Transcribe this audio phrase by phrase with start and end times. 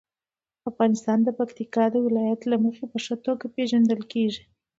[0.69, 4.43] افغانستان د پکتیکا د ولایت له مخې په ښه توګه پېژندل کېږي.